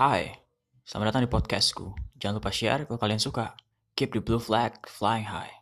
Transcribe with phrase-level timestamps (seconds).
[0.00, 0.32] Hai,
[0.80, 1.92] selamat datang di podcastku.
[2.16, 3.52] Jangan lupa share kalau kalian suka.
[4.00, 5.52] Keep the blue flag flying high.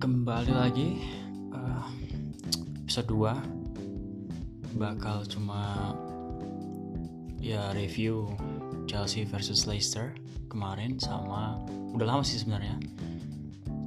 [0.00, 0.96] Kembali lagi
[1.52, 1.84] uh,
[2.88, 5.92] episode 2 bakal cuma
[7.42, 8.30] ya review
[8.86, 10.14] Chelsea versus Leicester
[10.46, 11.58] kemarin sama
[11.90, 12.78] udah lama sih sebenarnya.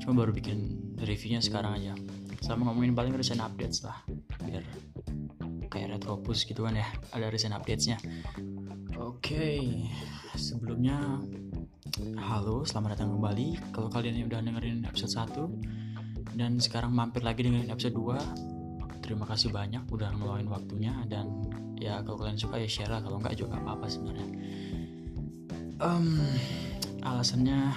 [0.04, 1.96] Cuma baru bikin reviewnya sekarang aja.
[2.44, 3.96] Sama ngomongin paling recent updates lah
[4.44, 4.62] biar
[5.72, 6.86] kayak retropus gitu kan ya
[7.16, 7.98] ada recent updatesnya.
[9.00, 9.58] Oke
[10.36, 11.24] sebelumnya
[12.20, 13.72] halo selamat datang kembali.
[13.72, 19.24] Kalau kalian yang udah dengerin episode 1 dan sekarang mampir lagi dengan episode 2 terima
[19.24, 21.30] kasih banyak udah ngeluarin waktunya dan
[22.04, 23.00] kalau kalian suka ya share lah.
[23.00, 24.28] Kalau enggak juga apa-apa sebenarnya.
[25.80, 26.20] Um,
[27.04, 27.72] alasannya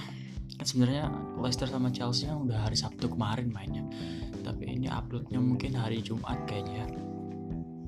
[0.59, 1.06] kan sebenarnya
[1.39, 3.84] Leicester sama Chelsea kan udah hari Sabtu kemarin mainnya.
[4.42, 6.87] Tapi ini uploadnya mungkin hari Jumat kayaknya ya.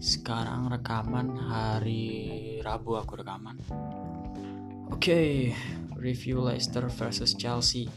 [0.00, 3.58] Sekarang rekaman hari Rabu aku rekaman.
[4.90, 5.30] Oke okay,
[5.96, 7.88] review Leicester versus Chelsea.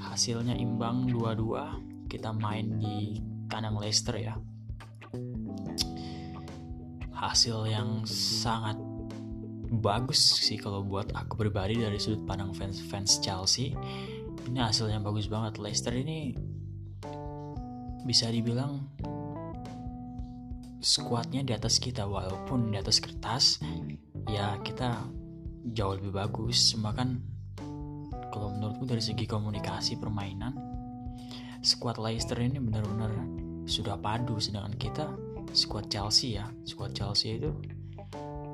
[0.00, 4.36] Hasilnya imbang 2-2 kita main di kandang Leicester ya
[7.24, 8.76] hasil yang sangat
[9.80, 13.72] bagus sih kalau buat aku pribadi dari sudut pandang fans fans Chelsea.
[14.44, 15.56] Ini hasilnya bagus banget.
[15.56, 16.36] Leicester ini
[18.04, 18.84] bisa dibilang
[20.84, 23.64] skuadnya di atas kita walaupun di atas kertas
[24.28, 25.08] ya kita
[25.72, 26.76] jauh lebih bagus.
[26.76, 27.24] Cuma kan
[28.28, 30.52] kalau menurutku dari segi komunikasi permainan
[31.64, 33.08] squad Leicester ini benar-benar
[33.64, 35.08] sudah padu sedangkan kita
[35.52, 36.48] squad Chelsea ya.
[36.64, 37.52] Squad Chelsea itu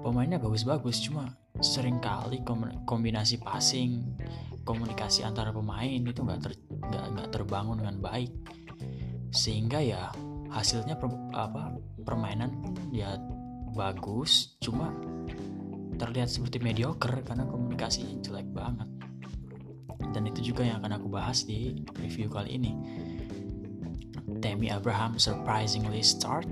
[0.01, 2.41] pemainnya bagus-bagus cuma sering kali
[2.89, 4.17] kombinasi passing
[4.65, 6.53] komunikasi antara pemain itu nggak ter,
[7.33, 8.33] terbangun dengan baik.
[9.31, 10.11] Sehingga ya
[10.51, 12.51] hasilnya per, apa permainan
[12.91, 13.19] ya
[13.75, 14.91] bagus cuma
[16.01, 18.89] terlihat seperti mediocre karena komunikasinya jelek banget.
[20.11, 22.73] Dan itu juga yang akan aku bahas di review kali ini.
[24.39, 26.47] Tammy Abraham surprisingly start.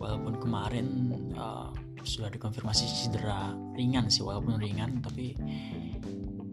[0.00, 1.70] Walaupun kemarin uh,
[2.04, 5.36] sudah dikonfirmasi cedera ringan sih walaupun ringan tapi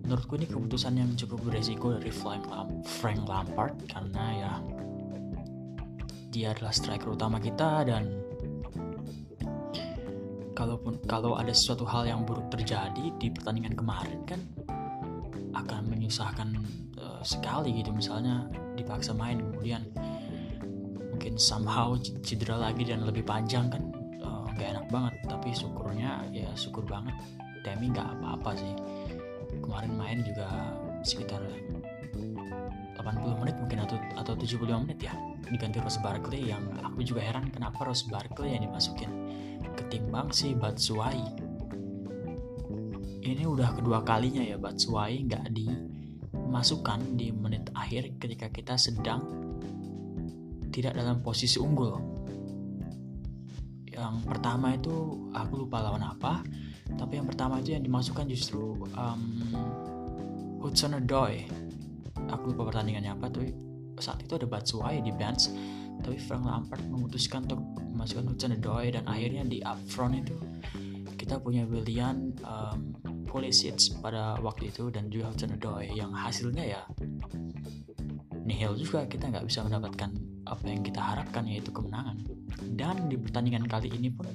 [0.03, 4.53] menurutku ini keputusan yang cukup beresiko dari Frank, Lam Frank Lampard karena ya
[6.31, 8.11] dia adalah striker utama kita dan
[10.55, 14.41] kalaupun kalau ada sesuatu hal yang buruk terjadi di pertandingan kemarin kan
[15.55, 16.55] akan menyusahkan
[17.23, 19.85] sekali gitu misalnya dipaksa main kemudian
[21.17, 23.83] mungkin somehow cedera lagi dan lebih panjang kan
[24.21, 25.17] uh, enak banget.
[25.25, 27.17] Tapi syukurnya ya syukur banget.
[27.65, 28.73] Demi nggak apa-apa sih.
[29.59, 30.45] Kemarin main juga
[31.01, 31.41] sekitar
[33.01, 35.17] 80 menit mungkin atau atau 75 menit ya.
[35.49, 39.09] Diganti Rose Barkley yang aku juga heran kenapa Rose Barkley yang dimasukin.
[39.73, 41.27] Ketimbang si Batshuayi.
[43.25, 45.49] Ini udah kedua kalinya ya Batshuayi nggak
[46.57, 49.21] dimasukkan di menit akhir ketika kita sedang
[50.73, 52.01] tidak dalam posisi unggul.
[53.85, 56.41] Yang pertama itu aku lupa lawan apa,
[56.97, 59.21] tapi yang pertama itu yang dimasukkan justru um,
[60.57, 61.45] Hudson Odoi.
[62.33, 63.53] Aku lupa pertandingannya apa, tapi
[64.01, 65.53] saat itu ada Batshuayi di bench,
[66.01, 67.61] tapi Frank Lampard memutuskan untuk
[67.93, 70.33] memasukkan Hudson Odoi dan akhirnya di upfront itu
[71.21, 72.97] kita punya William um,
[73.27, 76.81] Pulisic pada waktu itu dan juga Hudson Odoi yang hasilnya ya
[78.47, 79.03] nihil juga.
[79.03, 80.09] Kita nggak bisa mendapatkan
[80.47, 82.23] apa yang kita harapkan yaitu kemenangan.
[82.79, 84.31] Dan di pertandingan kali ini pun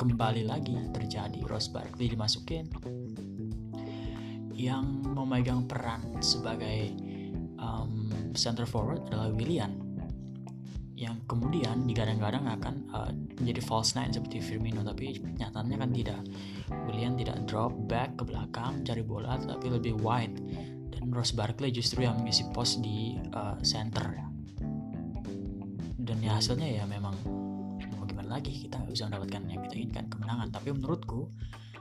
[0.00, 1.44] kembali lagi terjadi.
[1.44, 2.72] Ross Barkley dimasukin
[4.56, 6.96] yang memegang peran sebagai
[7.60, 9.83] um, center forward adalah William
[11.04, 16.20] yang kemudian digadang-gadang akan uh, menjadi false nine seperti Firmino tapi nyatanya kan tidak.
[16.88, 20.40] William tidak drop back ke belakang cari bola tapi lebih wide.
[20.88, 24.16] Dan Ross Barkley justru yang mengisi pos di uh, center.
[26.00, 27.12] Dan ya hasilnya ya memang
[27.96, 30.48] mau gimana lagi kita bisa mendapatkan yang kita inginkan kemenangan.
[30.48, 31.28] Tapi menurutku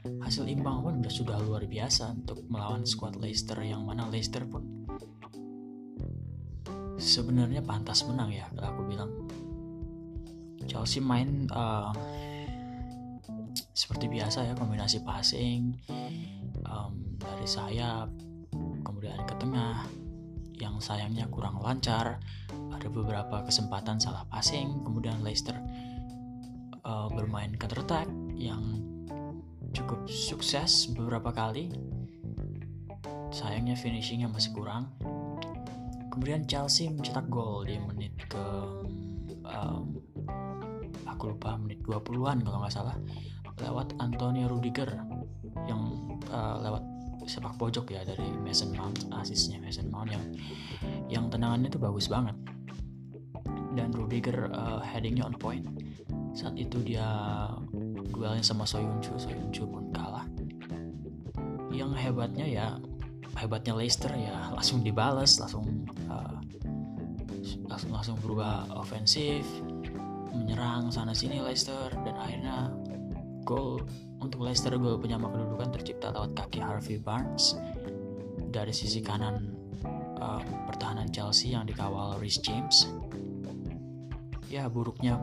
[0.03, 4.82] hasil imbang pun sudah luar biasa untuk melawan squad Leicester yang mana Leicester pun
[7.03, 9.11] sebenarnya pantas menang ya kalau aku bilang.
[10.63, 11.91] Chelsea main uh,
[13.75, 15.75] seperti biasa ya kombinasi passing
[16.63, 18.07] um, dari sayap
[18.79, 19.83] kemudian ke tengah
[20.55, 22.15] yang sayangnya kurang lancar
[22.71, 25.59] ada beberapa kesempatan salah passing kemudian Leicester
[26.87, 28.07] uh, bermain counter attack
[28.39, 28.79] yang
[29.73, 31.73] cukup sukses beberapa kali.
[33.33, 34.93] Sayangnya finishingnya masih kurang
[36.13, 38.45] kemudian Chelsea mencetak gol di menit ke
[39.49, 39.97] um,
[41.09, 42.93] aku lupa menit 20-an kalau nggak salah
[43.57, 44.93] lewat Antonio Rudiger
[45.65, 45.81] yang
[46.29, 46.85] uh, lewat
[47.25, 50.23] sepak pojok ya dari Mason Mount asisnya Mason Mount yang
[51.09, 52.35] yang tendangannya itu bagus banget.
[53.73, 55.65] Dan Rudiger uh, headingnya on point.
[56.37, 57.05] Saat itu dia
[58.13, 60.25] duelnya sama Soyuncu Soyuncu pun kalah.
[61.73, 62.67] Yang hebatnya ya
[63.37, 65.82] hebatnya Leicester ya langsung dibalas langsung
[67.73, 69.41] langsung langsung berubah ofensif
[70.29, 72.69] menyerang sana sini Leicester dan akhirnya
[73.41, 73.81] gol
[74.21, 77.57] untuk Leicester gol penyama kedudukan tercipta lewat kaki Harvey Barnes.
[78.53, 79.57] Dari sisi kanan
[80.21, 80.37] uh,
[80.69, 82.93] pertahanan Chelsea yang dikawal Rhys James.
[84.53, 85.17] Ya buruknya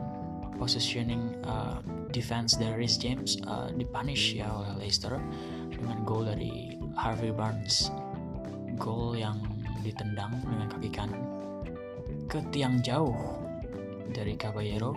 [0.59, 1.79] positioning uh,
[2.11, 5.15] defense dari Rhys James uh, dipunish ya oleh Leicester
[5.71, 7.87] dengan gol dari Harvey Barnes.
[8.75, 9.39] Gol yang
[9.87, 11.40] ditendang dengan kaki kanan
[12.31, 13.11] ke tiang jauh
[14.15, 14.95] dari Caballero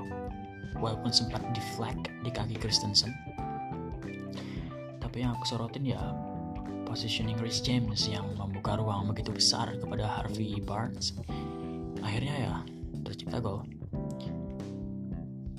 [0.79, 3.11] walaupun sempat deflect di kaki Christensen.
[5.03, 5.99] Tapi yang aku sorotin ya
[6.87, 11.11] positioning Rhys James yang membuka ruang begitu besar kepada Harvey Barnes.
[12.07, 12.55] Akhirnya ya
[13.03, 13.67] tercipta gol.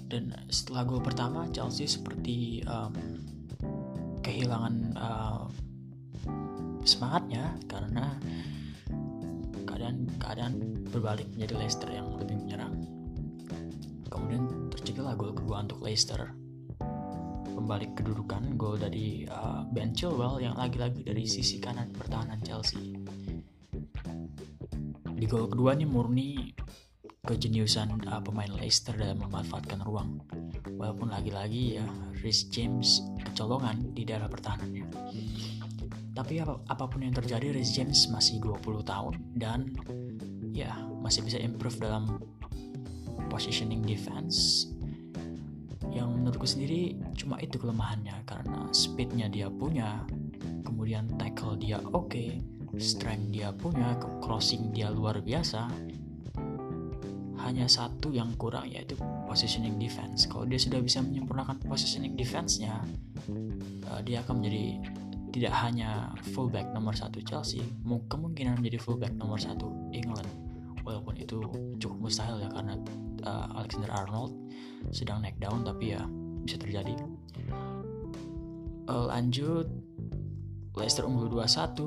[0.07, 2.95] Dan setelah gol pertama Chelsea seperti um,
[4.23, 5.43] kehilangan uh,
[6.87, 8.15] semangatnya karena
[9.75, 10.53] keadaan keadaan
[10.87, 12.79] berbalik menjadi Leicester yang lebih menyerang
[14.07, 16.31] kemudian terciptalah gol kedua untuk Leicester
[17.55, 22.95] Pembalik kedudukan gol dari uh, Ben Chilwell yang lagi-lagi dari sisi kanan pertahanan Chelsea
[25.15, 26.51] di gol kedua ini murni
[27.25, 30.21] kejeniusan uh, pemain Leicester dalam memanfaatkan ruang.
[30.77, 31.85] Walaupun lagi-lagi ya
[32.21, 34.85] Rhys James kecolongan di daerah pertahanannya.
[36.15, 39.75] Tapi ap apa pun yang terjadi Rhys James masih 20 tahun dan
[40.55, 40.71] ya
[41.03, 42.23] masih bisa improve dalam
[43.27, 44.71] positioning defense.
[45.91, 48.15] Yang menurutku sendiri cuma itu kelemahannya.
[48.23, 50.07] Karena speednya dia punya
[50.63, 52.39] kemudian tackle dia oke okay,
[52.79, 55.67] strength dia punya crossing dia luar biasa.
[57.43, 58.95] Hanya satu yang kurang yaitu
[59.27, 60.25] positioning defense.
[60.31, 62.81] Kalau dia sudah bisa menyempurnakan positioning defense-nya,
[63.91, 64.81] uh, dia akan menjadi
[65.35, 70.31] tidak hanya fullback nomor satu Chelsea, kemungkinan menjadi fullback nomor satu England.
[70.87, 71.43] Walaupun itu
[71.75, 72.79] cukup mustahil ya karena
[73.27, 74.31] uh, Alexander Arnold
[74.95, 76.07] sedang naik down, tapi ya
[76.47, 76.95] bisa terjadi.
[78.87, 79.67] Uh, lanjut,
[80.71, 81.83] Leicester unggul 2-1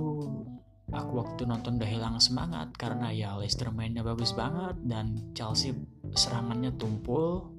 [0.89, 5.77] aku waktu nonton udah hilang semangat karena ya Leicester mainnya bagus banget dan Chelsea
[6.17, 7.53] serangannya tumpul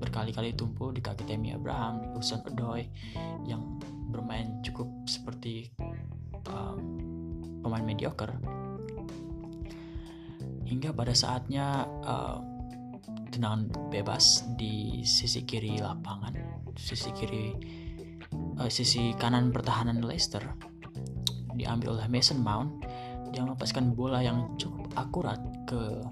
[0.00, 2.84] berkali-kali tumpul di kaki Temi Abraham, di Odoi
[3.44, 3.76] yang
[4.10, 5.70] bermain cukup seperti
[6.50, 6.78] um,
[7.62, 8.34] pemain mediocre.
[10.66, 12.38] Hingga pada saatnya uh,
[13.88, 16.34] bebas di sisi kiri lapangan
[16.76, 17.54] sisi kiri
[18.60, 20.44] uh, sisi kanan pertahanan Leicester
[21.56, 22.84] diambil oleh Mason Mount.
[23.30, 26.02] Dia melepaskan bola yang cukup akurat ke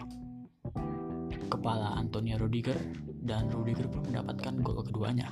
[1.51, 2.79] kepala Antonio Rudiger
[3.27, 5.27] dan Rudiger pun mendapatkan gol keduanya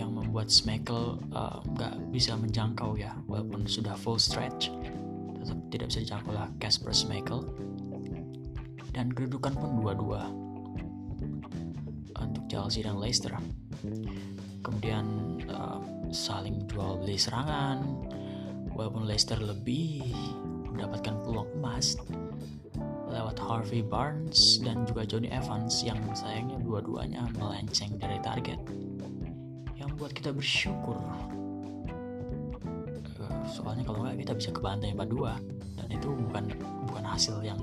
[0.00, 4.68] yang membuat Schmeichel uh, nggak uh, bisa menjangkau ya walaupun sudah full stretch.
[5.40, 7.46] Tetap tidak bisa dijangkau lah Casper Schmeichel
[8.96, 10.32] dan kedudukan pun dua-dua
[12.16, 13.32] untuk Chelsea dan Leicester.
[14.64, 17.84] Kemudian uh, saling jual beli serangan.
[18.76, 20.04] Walaupun Leicester lebih
[20.68, 21.96] mendapatkan peluang emas
[23.08, 28.60] lewat Harvey Barnes dan juga Johnny Evans yang sayangnya dua-duanya melenceng dari target
[29.96, 31.00] buat kita bersyukur
[33.20, 36.44] uh, soalnya kalau nggak kita bisa kebantai 4-2 dan itu bukan
[36.86, 37.58] bukan hasil yang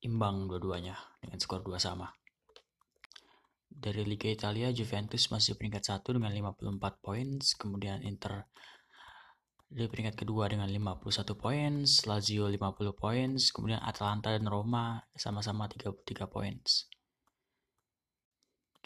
[0.03, 2.11] Imbang dua-duanya dengan skor 2 sama.
[3.69, 8.47] Dari Liga Italia, Juventus masih peringkat 1 dengan 54 poin, kemudian Inter
[9.65, 16.29] di peringkat kedua dengan 51 poin, Lazio 50 poin, kemudian Atalanta dan Roma sama-sama 33
[16.31, 16.55] poin.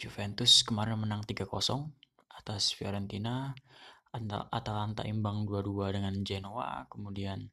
[0.00, 1.46] Juventus kemarin menang 3-0
[2.32, 3.52] atas Fiorentina,
[4.50, 7.52] Atalanta imbang 2-2 dengan Genoa, kemudian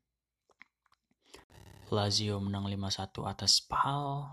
[1.87, 4.27] Lazio menang 5-1 atas Spal,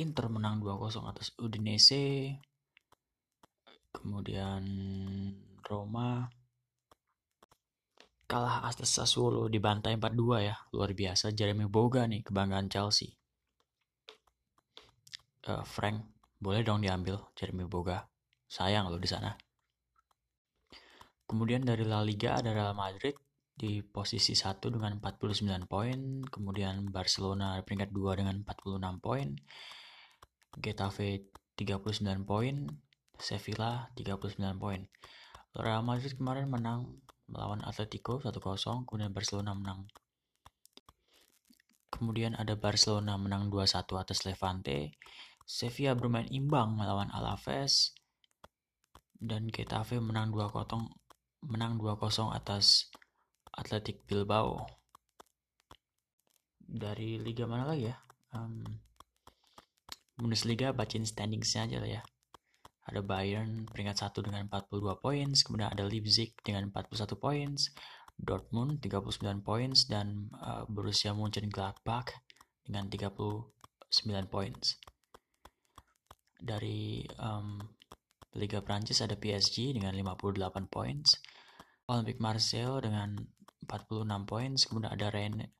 [0.00, 2.36] Inter menang 2-0 atas Udinese,
[3.92, 4.64] kemudian
[5.64, 6.28] Roma
[8.26, 11.30] kalah atas Sassuolo di bantai 4-2 ya, luar biasa.
[11.30, 13.14] Jeremy Boga nih, kebanggaan Chelsea.
[15.46, 16.02] Uh, Frank,
[16.42, 18.02] boleh dong diambil Jeremy Boga.
[18.50, 19.30] Sayang lo di sana.
[21.26, 23.14] Kemudian dari La Liga ada Real Madrid
[23.56, 29.32] di posisi 1 dengan 49 poin, kemudian Barcelona peringkat 2 dengan 46 poin,
[30.60, 32.68] Getafe 39 poin,
[33.16, 34.84] Sevilla 39 poin.
[35.56, 37.00] Real Madrid kemarin menang
[37.32, 39.88] melawan Atletico 1-0, kemudian Barcelona menang.
[41.88, 44.92] Kemudian ada Barcelona menang 2-1 atas Levante,
[45.48, 47.96] Sevilla bermain imbang melawan Alaves,
[49.16, 50.52] dan Getafe menang 2-0
[51.48, 52.92] menang 2-0 atas
[53.56, 54.68] Athletic Bilbao.
[56.60, 57.96] Dari liga mana lagi ya?
[58.36, 58.62] Um,
[60.16, 62.02] Bundesliga bacain standingsnya aja lah ya.
[62.86, 67.52] Ada Bayern peringkat 1 dengan 42 poin, kemudian ada Leipzig dengan 41 poin,
[68.16, 72.14] Dortmund 39 poin dan uh, Borussia Mönchengladbach
[72.64, 73.52] dengan 39
[74.32, 74.54] poin.
[76.40, 77.60] Dari um,
[78.38, 81.02] Liga Prancis ada PSG dengan 58 poin,
[81.92, 83.20] Olympique Marseille dengan
[83.66, 85.50] 46 poin, kemudian ada Rennes,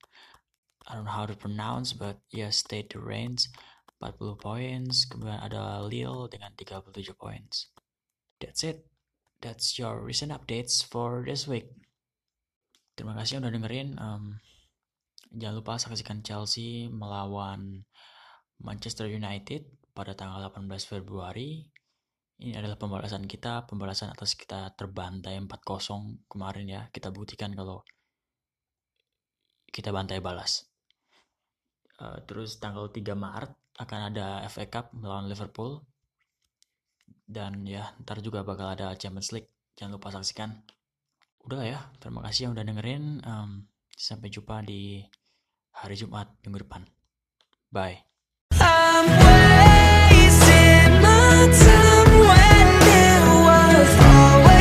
[0.86, 3.50] I don't know how to pronounce, but yeah, Stade de Rennes
[3.98, 7.42] 40 poin, kemudian ada Lille dengan 37 poin.
[8.38, 8.86] That's it.
[9.42, 11.68] That's your recent updates for this week.
[12.96, 13.98] Terima kasih udah dengerin.
[14.00, 14.40] Um,
[15.34, 17.84] jangan lupa saksikan Chelsea melawan
[18.62, 21.68] Manchester United pada tanggal 18 Februari
[22.36, 26.82] ini adalah pembalasan kita, pembalasan atas kita terbantai 4-0 kemarin ya.
[26.92, 27.80] Kita buktikan kalau
[29.76, 30.64] kita bantai balas.
[32.00, 35.84] Uh, terus tanggal 3 Maret akan ada FA Cup melawan Liverpool.
[37.28, 39.52] Dan ya, ntar juga bakal ada Champions League.
[39.76, 40.64] Jangan lupa saksikan.
[41.44, 43.04] Udah ya, terima kasih yang udah dengerin.
[43.28, 45.04] Um, sampai jumpa di
[45.76, 46.88] hari Jumat minggu depan.
[47.68, 48.06] Bye.
[51.52, 51.86] faces.
[52.16, 53.88] I can feel it.
[54.00, 54.55] Oh, I